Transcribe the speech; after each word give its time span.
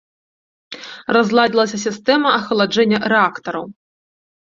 Разладзілася 1.17 1.77
сістэма 1.85 2.29
ахаладжэння 2.39 2.97
рэактараў. 3.13 3.63